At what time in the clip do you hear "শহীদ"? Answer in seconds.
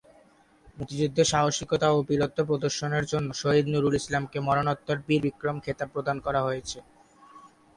3.41-3.65